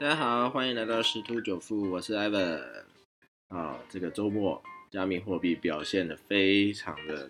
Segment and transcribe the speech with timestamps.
[0.00, 2.84] 大家好，欢迎来到十突九富，我是 Evan。
[3.48, 7.28] 啊，这个周末加密货币表现的非常的，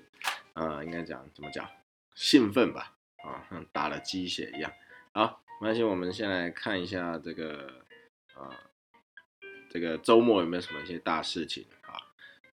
[0.53, 1.67] 呃，应该讲怎么讲，
[2.15, 2.95] 兴奋吧？
[3.25, 4.71] 啊，像打了鸡血一样。
[5.13, 7.73] 好，没关系，我们先来看一下这个，
[8.35, 8.53] 啊，
[9.71, 11.97] 这个周末有没有什么一些大事情啊？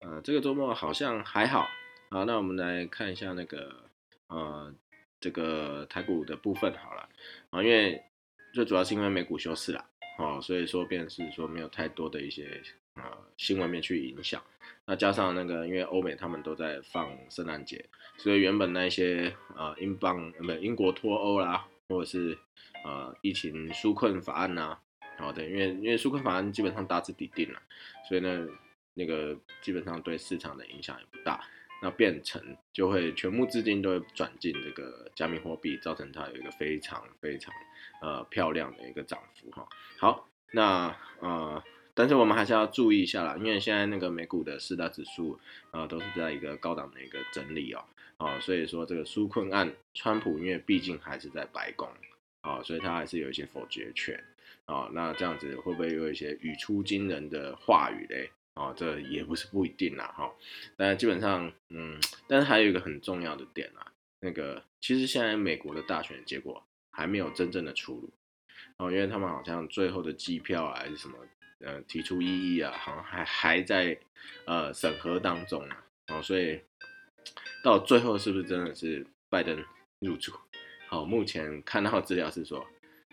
[0.00, 1.66] 呃，这个周末好像还好。
[2.10, 3.84] 好，那我们来看一下那个，
[4.26, 4.74] 呃，
[5.18, 7.08] 这个台股的部分好了。
[7.48, 8.04] 啊，因为
[8.52, 9.86] 最主要是因为美股休市了。
[10.18, 12.62] 哦，所以说便是说没有太多的一些
[12.94, 13.02] 呃
[13.36, 14.42] 新闻面去影响，
[14.84, 17.84] 那加上那个因为欧美他们都在放圣诞节，
[18.18, 22.36] 所以原本那些呃英镑呃不英国脱欧啦，或者是
[22.84, 24.78] 呃疫情纾困法案呐，
[25.16, 27.62] 好的，因为因为纾困法案基本上大致底定了，
[28.06, 28.46] 所以呢
[28.94, 31.42] 那个基本上对市场的影响也不大。
[31.82, 32.40] 那变成
[32.72, 37.52] 就会全部资金都会转进这个加密货币，造成它有一个非常非常
[38.00, 39.68] 呃漂亮的一个涨幅哈。
[39.98, 45.38] 好，那呃，但是我们还是要注意一下啦，因为现在那个美股的四大指数
[45.72, 47.84] 啊都是在一个高档的一个整理哦，
[48.16, 51.88] 啊，所以说这个纾困案，川普因为毕竟还是在白宫
[52.42, 54.22] 啊，所以他还是有一些否决权
[54.66, 58.30] 啊，那这样子会不会有一些语出惊人的话语嘞？
[58.54, 60.30] 哦，这也不是不一定啦，哈，
[60.76, 68.12] 但基本上，嗯，但是还有一个很重要的点啊，那个其实现在美国的大选结果还没有真正的出炉，
[68.76, 71.16] 哦，因为他们好像最后的机票啊还是什么，
[71.60, 73.98] 呃，提出异议啊，好像还还在
[74.44, 76.60] 呃审核当中啊，哦，所以
[77.64, 79.64] 到最后是不是真的是拜登
[80.00, 80.30] 入主？
[80.88, 82.66] 好，目前看到资料是说，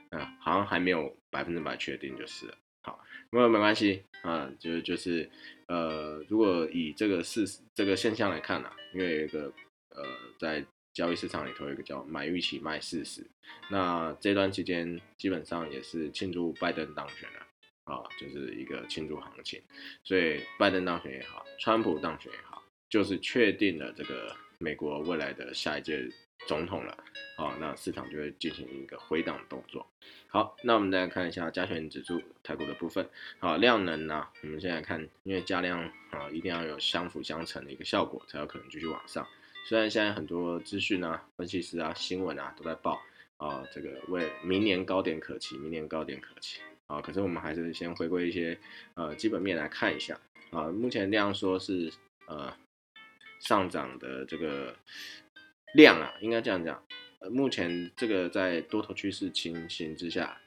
[0.09, 2.57] 啊，好像还没有百分之百确定就是了。
[2.81, 5.29] 好，不过没关系啊，就就是，
[5.67, 9.51] 呃，如果以这个事这个现象来看呢，因为有一个
[9.89, 10.03] 呃，
[10.39, 13.25] 在交易市场里头有一个叫买预期卖事实，
[13.69, 17.39] 那这段期间基本上也是庆祝拜登当选了
[17.83, 19.61] 啊，就是一个庆祝行情，
[20.03, 26.09] 所以拜登当选也好，川普当选也好，就是确定了这个美国未来的下一届。
[26.47, 26.97] 总统了，
[27.35, 29.85] 好，那市场就会进行一个回档动作。
[30.31, 33.09] 好，那我们再来看一下加权指数台股的部分。
[33.39, 35.81] 好，量能呢，我们现在看，因为加量
[36.11, 39.27] 啊，一定要有相辅相成的一个效果，才有可能继续往上。
[39.65, 43.01] 虽然现在很多资讯啊、分析师啊、新闻啊都在报
[43.37, 48.55] 啊，这个为明年高点可期，明年高点可期啊，可是我们还是先回归一些
[48.93, 50.19] 呃基本面来看一下
[50.51, 50.65] 啊。
[50.65, 51.91] 目前量说是
[52.27, 52.55] 呃
[53.39, 54.75] 上涨的这个。
[55.75, 56.83] 量啊，应该这样讲，
[57.31, 60.39] 目前这个在多头趋势情形之下，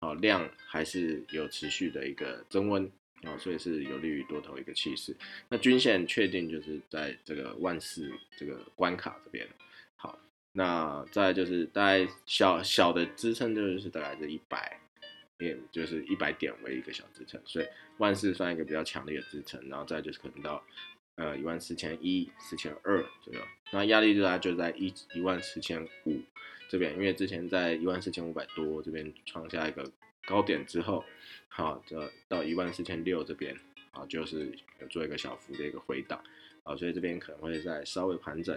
[0.00, 2.90] 哦，量还是有持续的一个增温
[3.22, 5.16] 啊，所以是有利于多头一个气势。
[5.48, 9.46] 那均线确定就是在这个万四这个关卡这边，
[9.96, 10.18] 好，
[10.52, 14.80] 那再就是大概小小的支撑就是大概是一百
[15.38, 17.66] 点，就是一百点为一个小支撑，所以
[17.98, 20.64] 万四算一个比较强烈的支撑，然后再就是可能到。
[21.18, 23.40] 呃，一万四千一、四千二左右，
[23.72, 26.20] 那压力就在就在一一万四千五
[26.70, 29.90] 这边，因为之前在一万四千五百多这边创下一个
[30.26, 31.04] 高点之后，
[31.48, 33.52] 好，这到一万四千六这边，
[33.90, 36.22] 啊，就是有做一个小幅的一个回档，
[36.62, 38.54] 啊，所以这边可能会再稍微盘整，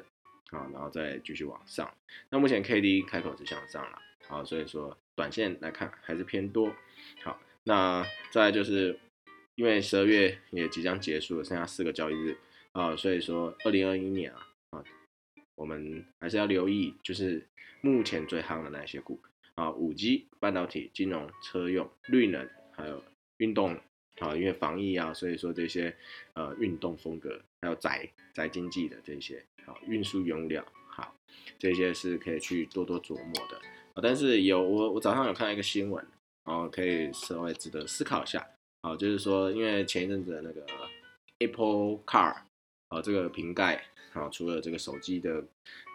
[0.51, 1.91] 啊，然后再继续往上。
[2.29, 6.71] 那目前 K D 开口是向上了，好，所以说短线来看还是偏多。
[7.23, 8.99] 好，那再就是
[9.55, 12.37] 因为十二月也即将结束了，剩下四个交易日。
[12.73, 14.83] 啊，所以说二零二一年啊，啊，
[15.55, 17.45] 我们还是要留意，就是
[17.81, 19.19] 目前最夯的那些股
[19.55, 23.03] 啊，五 G、半导体、金融、车用、绿能，还有
[23.37, 23.75] 运动
[24.19, 25.93] 啊，因为防疫啊，所以说这些
[26.33, 31.13] 呃运动风格，还有宅宅经济的这些啊，运输原料，好，
[31.59, 33.57] 这些是可以去多多琢磨的
[33.95, 33.99] 啊。
[34.01, 36.01] 但是有我我早上有看到一个新闻，
[36.45, 38.47] 然后可以稍微值得思考一下
[38.79, 40.65] 啊，就是说因为前一阵子的那个
[41.39, 42.43] Apple Car。
[42.91, 43.81] 啊，这个瓶盖
[44.11, 45.41] 啊，除了这个手机的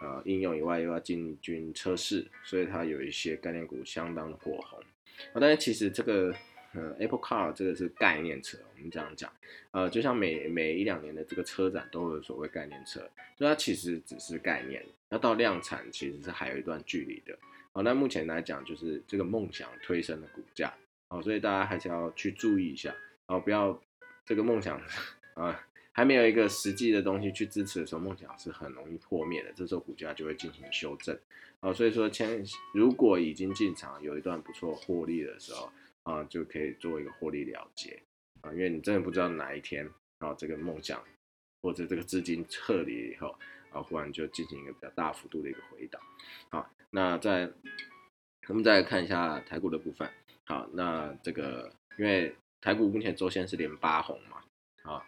[0.01, 5.35] 呃应用以外，又要进军车市，所以它有一些概念股相当的火红啊。
[5.39, 6.33] 但是其实这个
[6.73, 9.31] 呃 Apple Car 这个是概念车，我们这样讲，
[9.69, 12.99] 呃，就像每每一两年的这个车展都有所谓概念车，
[13.37, 17.37] 所以它其实只是概念，要到量产其实是还有一段距离的。
[17.73, 20.73] 好，那目前来讲就是这个梦想推升的股价，
[21.09, 22.95] 好，所以大家还是要去注意一下，
[23.27, 23.79] 哦，不要
[24.25, 24.81] 这个梦想
[25.35, 25.63] 啊。
[25.97, 29.51] 还没有一个实际的东西去支持的时候，梦想是很容易破灭的。
[29.53, 31.19] 这时候股价就会进行修正，
[31.59, 35.71] 啊，所以说，前如果已经进场有一段不错获利的时候，
[36.03, 37.99] 啊，就可以做一个获利了结，
[38.41, 39.89] 啊，因为你真的不知道哪一天，
[40.19, 41.03] 啊，这个梦想
[41.63, 43.35] 或者这个资金撤离以后，
[43.71, 45.99] 啊，忽然就进行一个比较大幅度的一个回档，
[46.51, 47.51] 好，那在
[48.49, 50.07] 我们再来看一下台股的部分。
[50.45, 54.43] 好，那这个因为台股目前周线是连八红嘛，
[54.83, 55.03] 好，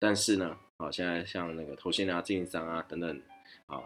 [0.00, 3.22] 但是呢，啊现在像那个投信啊、经营商啊等等，
[3.66, 3.82] 啊，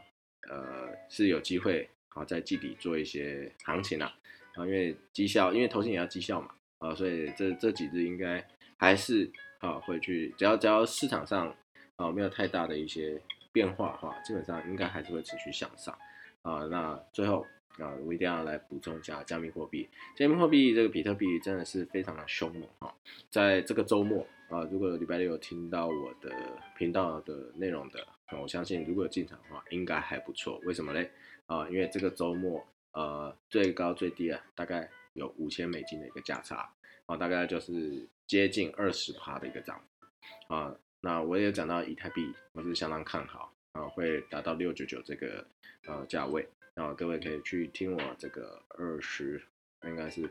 [0.49, 4.16] 呃是有机会啊在季底做一些行情啊，
[4.55, 8.46] 啊，因为绩效，因为投信也要绩效嘛，啊，所以这这几日应该
[8.76, 9.28] 还是
[9.58, 11.55] 啊会去，只要只要市场上
[11.96, 13.20] 啊没有太大的一些
[13.55, 15.99] 变化的话，基本上应该还是会持续向上
[16.43, 16.67] 啊。
[16.67, 17.47] 那最后。
[17.77, 19.91] 啊，我一定要来补充一下加密货币。
[20.15, 22.95] 加密货币这个比特币真的是非常的凶猛啊，
[23.31, 26.31] 在这个周末啊，如果礼拜六有听到我的
[26.79, 28.06] 频道的内容的，
[28.41, 30.61] 我相信如果有进场的话，应该还不错。
[30.62, 31.11] 为什么嘞？
[31.47, 36.71] 啊，因为这个周末呃最高最低啊，大概有五千美金的一个价差
[37.06, 40.73] 啊，大概就是接近二十趴的一个涨幅啊。
[41.05, 45.47] 那我也讲到以太币，我是相当看好啊，会达到六九九这个
[45.87, 46.49] 呃价位。
[46.75, 49.43] 那各位可以去听我这个二十，
[49.83, 50.27] 应该是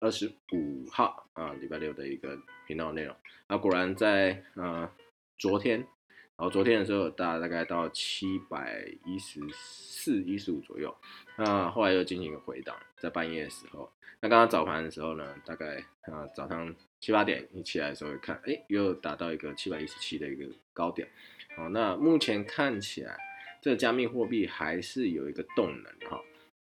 [0.00, 3.14] 二十五号啊，礼拜六的一个频道内容。
[3.46, 4.90] 那果然在呃
[5.36, 5.86] 昨天，
[6.36, 10.94] 然后昨天的时候大大概到七百一十四、一十五左右。
[11.36, 13.90] 那后来又进行一个回档，在半夜的时候。
[14.20, 21.08] 那刚刚早盘的时候呢，大概啊早上七八点一起来的时候看，哎，又达到一个七百一十七的一个高点。
[21.56, 23.16] 好，那目前看起来。
[23.62, 26.22] 这个加密货币还是有一个动能哈，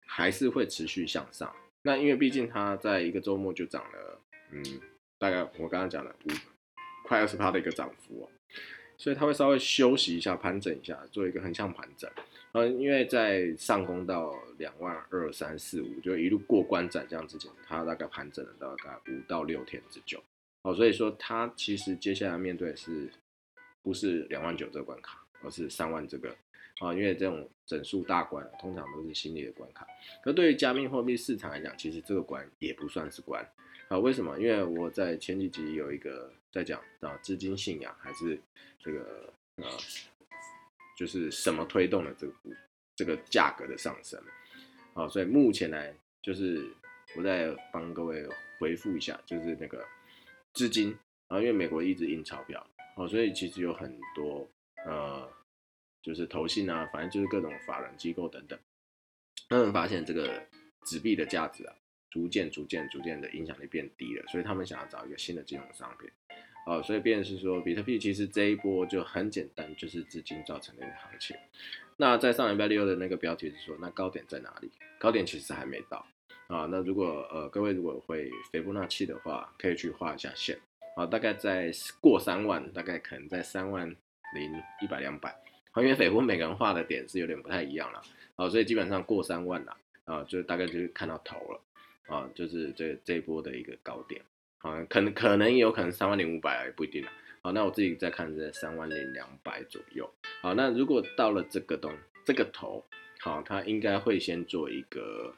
[0.06, 1.52] 还是会持续向上。
[1.82, 4.22] 那因为毕竟它在一个周末就涨了，
[4.52, 4.64] 嗯，
[5.18, 6.30] 大概我刚刚讲的五
[7.08, 8.30] 快二十趴的一个涨幅哦，
[8.98, 12.10] 所以它会稍微休息一下，盘整一下，做一个横向盘整。
[12.54, 20.22] 嗯，因为在上攻到两万二三四五，就一路过关斩将之前，它大概盘整了大概五到六天之久。
[20.62, 23.12] 哦，所以说它其实接下来面对是
[23.82, 26.36] 不是两万九这个关卡，而是三万这个。
[26.80, 29.88] 啊，因为这种整数大关通常都是心理的关卡，
[30.24, 33.48] 可对于加密货币市场来讲，其实这个关也不算是关。
[33.90, 34.40] 啊，为什么？
[34.40, 38.40] 因为我在前几集有一个在讲啊，资金信仰还是
[38.80, 39.70] 这个呃，
[40.98, 42.34] 就是什么推动了这个
[42.96, 44.22] 这个价格的上升。
[44.94, 46.66] 好，所以目前来就是
[47.16, 48.28] 我再帮各位
[48.60, 49.86] 回复一下，就是那个
[50.54, 50.98] 资金
[51.28, 52.66] 啊，因为美国一直印钞票，
[52.96, 54.48] 好，所以其实有很多
[54.86, 55.32] 呃。
[56.06, 58.60] 就是投信啊，反正就是各种法人机构等等，
[59.48, 60.46] 他们发现这个
[60.86, 61.74] 纸币的价值啊，
[62.14, 66.08] 逐渐、逐渐、逐渐的影响力变低了，所以他们想要找一个新的金融商品，
[66.68, 71.36] 哦，所以便是说，比特币其实这一波就很简单，就是资金造成的一个行情。
[71.98, 74.70] 那在上礼拜六的那个标题是说，那高点在哪里？
[75.00, 76.06] 高点其实还没到
[76.46, 76.68] 啊。
[76.70, 80.56] 那如果呃各位如果会斐波那契的话，可以去画一下线
[80.96, 83.90] 啊，大概在过三万，大概可能在三万
[84.36, 85.36] 零一百两百。
[85.78, 88.00] 因为斐波每个人画的点是有点不太一样了，
[88.36, 89.76] 啊，所以基本上过三万了，
[90.06, 91.60] 啊，就大概就是看到头了，
[92.08, 94.22] 啊，就是这这一波的一个高点，
[94.60, 97.12] 啊，可能可能有可能三万零五百也不一定了，
[97.42, 100.10] 好，那我自己再看在三万零两百左右，
[100.42, 101.92] 好，那如果到了这个东
[102.26, 102.86] 这个头，
[103.20, 105.34] 好，它应该会先做一个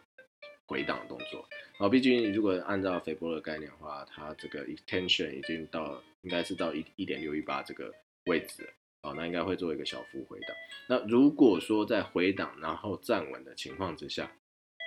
[0.66, 1.48] 回档动作，
[1.78, 7.94] 好，毕竟如果按照斐波的概念的话，它这个 extension 已经到应该是到一一点六一八这个
[8.26, 8.70] 位置。
[9.02, 10.50] 好，那应该会做一个小幅回档。
[10.90, 14.32] 那如果说在回档然后站稳的情况之下，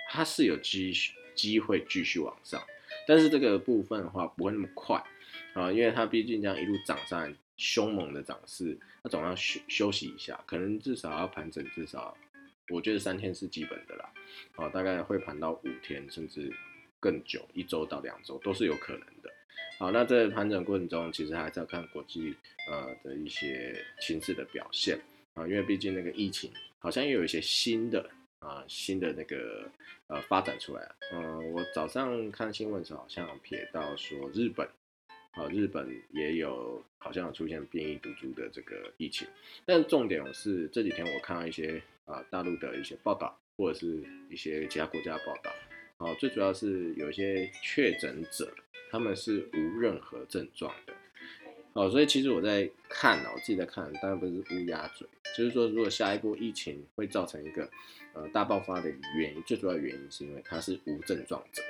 [0.09, 0.91] 它是有机
[1.39, 2.61] 机会继续往上，
[3.07, 5.01] 但是这个部分的话不会那么快
[5.53, 12.17] 啊，因为它毕竟这样一路涨上凶猛的涨势，它总要休休息一下，可能至少要盘整，至少
[12.67, 14.11] 我觉得三天是基本的啦。
[14.57, 16.51] 啊，大概会盘到五天，甚至
[16.99, 19.31] 更久，一周到两周都是有可能的。
[19.79, 22.35] 好，那在盘整过程中，其实还是要看国际
[22.69, 24.99] 呃的一些情势的表现
[25.35, 28.09] 啊，因为毕竟那个疫情好像又有一些新的
[28.39, 29.69] 啊新的那个
[30.07, 34.67] 呃发展出来嗯，我早上看新闻时候好像瞥到说日本
[35.31, 39.27] 啊日本也有好像出现变异毒株的这个疫情，
[39.65, 45.51] 但重点是这几天我看到一些啊大陆的一些报道，或者是一些其他国家的报道，
[45.97, 48.53] 哦，最主要是有一些确诊者。
[48.91, 50.73] 他们是无任何症状，
[51.73, 55.07] 哦，所以其实我在看呢，我自己在看，当然不是乌鸦嘴，
[55.37, 57.69] 就是说，如果下一波疫情会造成一个
[58.13, 61.61] 呃大爆发的原因，最主要原因是因为他是无症状者，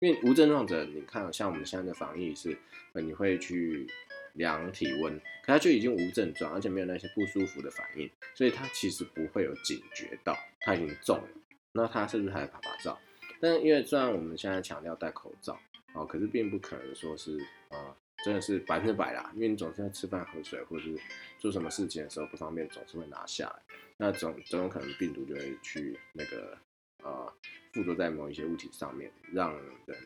[0.00, 2.56] 因为无症状者，你看像我们现在的防疫是，
[2.92, 3.86] 呃，你会去
[4.34, 11.28] 量体温，可他就已经无症状，而且没有那些不舒服的反应，所以他其实不会有警觉到他已经中了，
[11.72, 12.98] 那他是不是还拍拍照？
[13.40, 15.58] 但因为虽然我们现在强调戴口罩。
[15.94, 20.96] 哦，可是并不可能说是啊，真的是百分之百啦，因为你总是在吃饭、喝水或者是
[21.38, 26.56] 做什么事情的时候不方便，总是会拿下来，那总总有可能病毒就会去那个
[27.02, 27.32] 呃
[27.72, 29.52] 附着在某一些物体上面，让
[29.86, 29.96] 人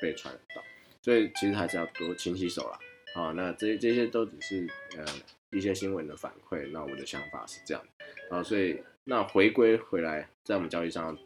[0.00, 0.62] 被传染到。
[1.02, 2.78] 所以其实还是要多勤洗手啦。
[3.14, 4.66] 啊，那这这些都只是
[4.96, 5.04] 呃
[5.50, 6.68] 一些新闻的反馈。
[6.70, 7.84] 那我的想法是这样
[8.30, 11.16] 啊，所以那回归回来，在我们交易上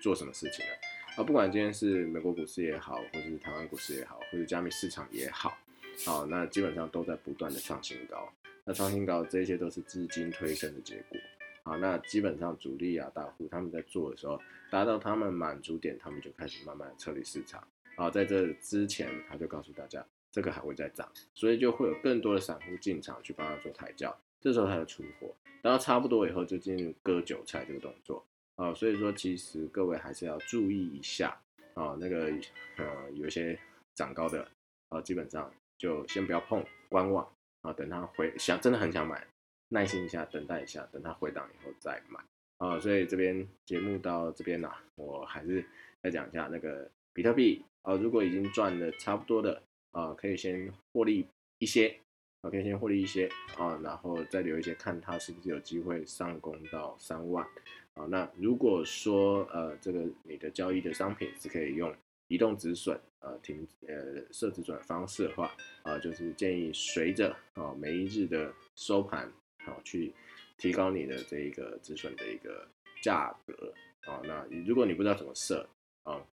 [0.00, 0.72] 做什么事情呢？
[1.16, 5.58] 啊，不管今天是美国股市也好，或者是台湾股市也好，或者加密市场也好，
[6.04, 8.28] 好，那基本上都在不断的创新高。
[8.64, 11.18] 那创新高，这些都是资金推升的结果。
[11.64, 17.66] 好，那基本上主力啊、大户他们在做的时候，达到他们满足点，他们就开始慢慢撤离市场。
[17.96, 24.16] 好，在这之前，他就告诉大家，这个还会再涨，所以就会有更多的散户进场去帮他做抬轿。
[24.40, 28.24] 这时候他就出货，等到差不多以后，就进入割韭菜这个动作。
[28.56, 31.36] 啊，所以说其实各位还是要注意一下
[31.74, 32.32] 啊，那个
[32.76, 33.58] 呃有一些
[33.94, 34.46] 涨高的
[34.88, 37.26] 啊，基本上就先不要碰，观望
[37.62, 39.26] 啊，等它回想真的很想买，
[39.68, 42.20] 耐心一下，等待一下，等它回档以后再买
[42.58, 42.78] 啊。
[42.80, 45.64] 所以这边节目到这边呢，我还是
[46.02, 51.26] 再讲一下那个比特币啊，如果已经赚的差不多的啊，可以先获利
[51.58, 51.98] 一些，
[52.42, 57.46] 啊，可以先获利一些啊，然后再留一些，看它是不是有机会上攻到三万。
[57.94, 61.94] 啊，那如果说呃，这个你的交易的商品是可以用
[62.28, 69.32] 移动止损呃停呃设止损方式的话，啊，就是建议随着啊每一日的收盘
[69.64, 70.12] 好去
[70.56, 72.68] 提高你的这一个止损的一个
[73.02, 74.20] 价格啊。
[74.24, 75.68] 那如果你不知道怎么设
[76.02, 76.24] 啊，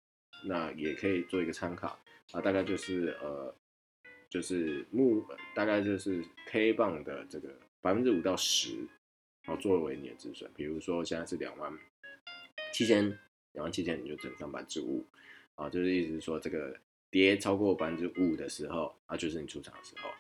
[0.44, 1.98] 那也可以做一个参考
[2.32, 3.54] 啊，大概就是呃
[4.30, 8.86] 就是目大概就是 K 棒的这个百分之五到十。
[9.44, 11.76] 好，作为你的止损，比如说现在是两万
[12.72, 13.18] 七千，
[13.54, 15.04] 两万七千你就整上百分之五，
[15.62, 16.74] 啊，就是意思是说这个
[17.10, 20.10] 跌超过百分之五的时候，啊，就是你出场的时候，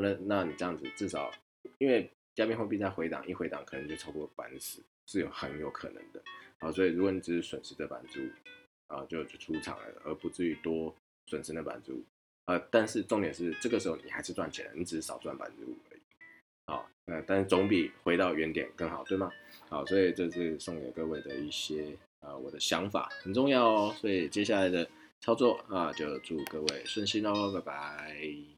[0.00, 1.30] 那那你这样子至少，
[1.78, 6.22] 因为加密货币在回档，一回档可能就超过百分之十，是有很有可能的，
[6.60, 8.30] 啊，所以如果你只是损失这百分之五，
[8.94, 10.94] 啊，就就出场了，而不至于多
[11.26, 12.04] 损失那百分之五，
[12.44, 16.00] 啊，但是重点是这个时候你还是赚钱，你只是少赚百分之五而已。
[16.66, 19.32] 好，呃，但是总比回到原点更好，对吗？
[19.68, 23.94] 好，所以这是送给各位的一些啊，我的想法很重要哦。
[24.00, 24.88] 所以接下来的
[25.20, 28.51] 操作啊，就祝各位顺心喽，拜拜。